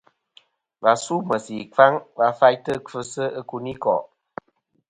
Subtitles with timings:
[0.83, 4.03] Và su meysì ɨkfaŋ va faytɨ kfɨsɨ ikunikò'.